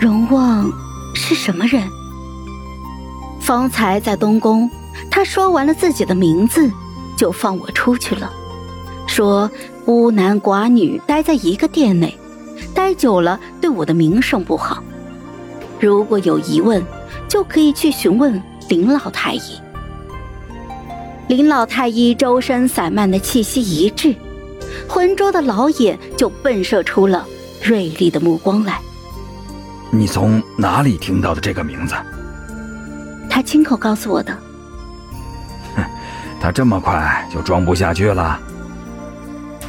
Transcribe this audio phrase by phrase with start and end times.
[0.00, 0.72] 荣旺
[1.12, 1.86] 是什么人？
[3.38, 4.70] 方才在东宫，
[5.10, 6.72] 他说完了自己的名字，
[7.18, 8.32] 就放我出去了，
[9.06, 9.50] 说
[9.84, 12.16] 孤男寡女待在一个殿内，
[12.74, 14.82] 待久了对我的名声不好。
[15.78, 16.82] 如果有疑问，
[17.28, 19.60] 就可以去询问林老太医。
[21.28, 24.14] 林老太医周身散漫的气息一滞，
[24.88, 27.26] 浑浊的老眼就迸射出了
[27.62, 28.80] 锐利的目光来。
[29.92, 31.94] 你从哪里听到的这个名字？
[33.28, 34.32] 他亲口告诉我的。
[35.74, 35.84] 哼，
[36.40, 38.38] 他这么快就装不下去了。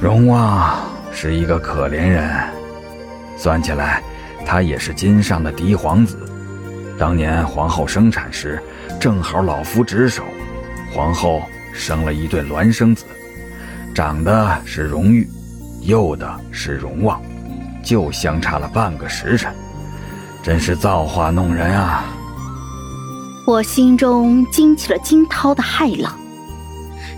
[0.00, 0.78] 荣旺
[1.12, 2.30] 是一个可怜人，
[3.36, 4.02] 算起来，
[4.44, 6.18] 他也是金上的嫡皇子。
[6.98, 8.60] 当年皇后生产时，
[9.00, 10.24] 正好老夫值守，
[10.92, 11.42] 皇后
[11.72, 13.04] 生了一对孪生子，
[13.94, 15.28] 长的是荣玉，
[15.82, 17.22] 幼的是荣旺，
[17.84, 19.52] 就相差了半个时辰。
[20.48, 22.06] 真是造化弄人啊！
[23.46, 26.18] 我心中惊起了惊涛的骇浪。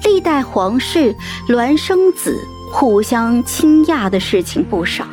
[0.02, 1.14] 历代皇室
[1.48, 2.36] 孪生子
[2.72, 5.04] 互相倾轧的事情不少，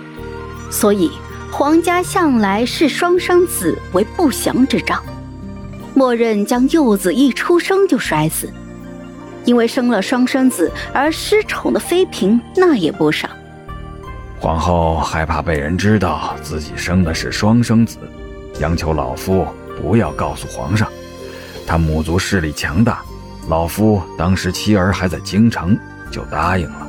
[0.71, 1.11] 所以
[1.51, 4.99] 皇家向来视双生子为不祥之兆，
[5.93, 8.51] 默认将幼子一出生就摔死。
[9.45, 13.29] 因为生了双生子而失宠的妃嫔那也不少。
[14.39, 17.97] 皇后害怕被人知道自己生的是双生子，
[18.59, 19.45] 央求老夫
[19.81, 20.87] 不要告诉皇上。
[21.65, 23.01] 他母族势力强大，
[23.49, 25.77] 老夫当时妻儿还在京城，
[26.11, 26.87] 就答应了。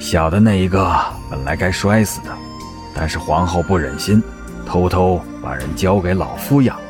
[0.00, 0.92] 小的那一个
[1.30, 2.30] 本来该摔死的，
[2.92, 4.20] 但是皇后不忍心，
[4.66, 6.82] 偷偷把人交给老夫养了。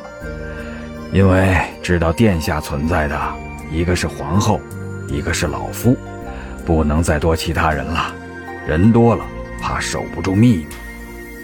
[1.11, 3.21] 因为知道殿下存在的
[3.71, 4.59] 一个是皇后，
[5.07, 5.95] 一个是老夫，
[6.65, 8.11] 不能再多其他人了，
[8.67, 9.23] 人多了。
[9.63, 10.65] 怕守不住秘密。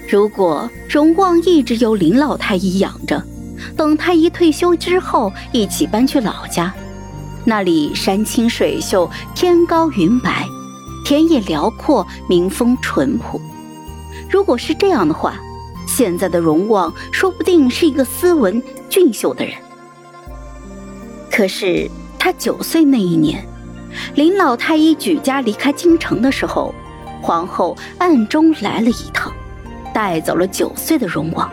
[0.06, 3.24] 如果荣旺一直由林老太医养着，
[3.74, 6.70] 等太医退休之后，一起搬去老家，
[7.46, 10.44] 那里山清水秀，天高云白，
[11.02, 13.40] 田野辽阔，民风淳朴。
[14.28, 15.40] 如果是这样的话，
[15.88, 19.54] 现在的荣旺说不定是一个斯文俊秀的人。
[21.30, 23.42] 可是他九岁那一年，
[24.14, 26.74] 林老太医举家离开京城的时候。
[27.20, 29.32] 皇后暗中来了一趟，
[29.92, 31.50] 带走了九岁的荣旺。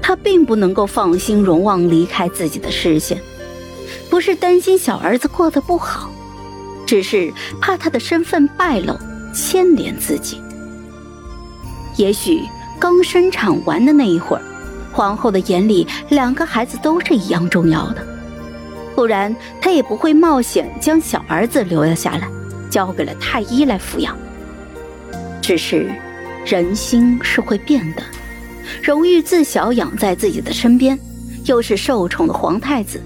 [0.00, 3.20] 她并不能够放心荣旺离开自己的视线，
[4.08, 6.10] 不是担心小儿子过得不好，
[6.86, 8.96] 只是怕他的身份败露，
[9.34, 10.40] 牵连自己。
[11.96, 12.42] 也许
[12.78, 14.42] 刚生产完的那一会儿，
[14.92, 18.06] 皇后的眼里两个孩子都是一样重要的，
[18.94, 22.28] 不然她也不会冒险将小儿子留了下来，
[22.70, 24.16] 交给了太医来抚养。
[25.46, 25.88] 只是，
[26.44, 28.02] 人心是会变的。
[28.82, 30.98] 荣玉自小养在自己的身边，
[31.44, 33.00] 又是受宠的皇太子，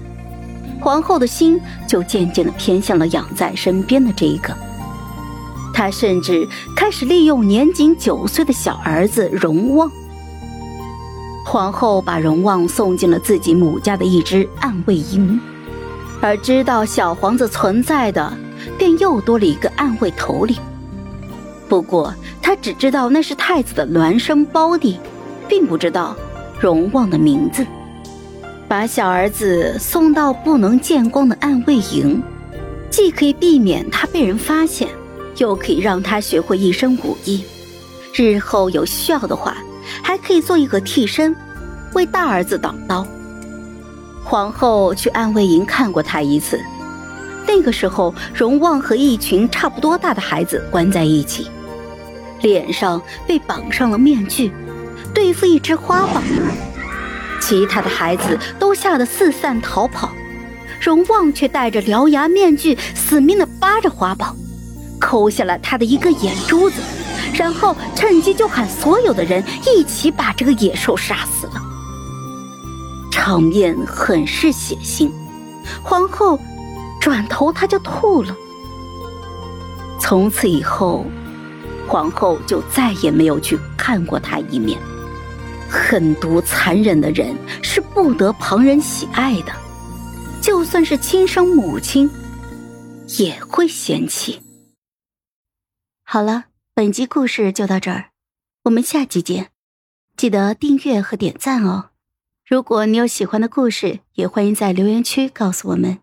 [0.79, 4.57] 皇后的心就渐渐的偏向了养在身边的这一个。
[5.71, 9.91] 她甚至开始利用年仅九岁的小儿子荣旺。
[11.45, 15.39] 皇后把荣旺送进了自己母家的一支暗卫营，
[16.19, 18.33] 而知道小皇子存在的，
[18.79, 20.57] 便又多了一个暗卫头领。
[21.71, 24.99] 不过，他只知道那是太子的孪生胞弟，
[25.47, 26.13] 并不知道
[26.59, 27.65] 荣旺的名字。
[28.67, 32.21] 把小儿子送到不能见光的暗卫营，
[32.89, 34.89] 既可以避免他被人发现，
[35.37, 37.41] 又可以让他学会一身武艺。
[38.13, 39.55] 日后有需要的话，
[40.03, 41.33] 还可以做一个替身，
[41.93, 43.07] 为大儿子挡刀。
[44.25, 46.59] 皇后去暗卫营看过他一次，
[47.47, 51.47] 那个时候荣旺和一群差不多大的孩子关在一起。
[52.41, 54.51] 脸上被绑上了面具，
[55.13, 56.21] 对付一只花豹。
[57.39, 60.11] 其他的孩子都吓得四散逃跑，
[60.79, 64.35] 荣旺却戴着獠牙面具，死命的扒着花豹，
[64.99, 66.81] 抠下了他的一个眼珠子，
[67.33, 69.43] 然后趁机就喊所有的人
[69.75, 71.53] 一起把这个野兽杀死了。
[73.11, 75.11] 场面很是血腥，
[75.83, 76.39] 皇后
[76.99, 78.35] 转头她就吐了。
[79.99, 81.05] 从此以后。
[81.91, 84.79] 皇后就再也没有去看过他一面。
[85.69, 89.51] 狠毒残忍的人是不得旁人喜爱的，
[90.41, 92.09] 就算是亲生母亲，
[93.19, 94.41] 也会嫌弃。
[96.05, 98.11] 好了，本集故事就到这儿，
[98.63, 99.49] 我们下集见，
[100.15, 101.89] 记得订阅和点赞哦。
[102.47, 105.99] 如果你有喜欢的故事，也欢迎在留言区告诉我们。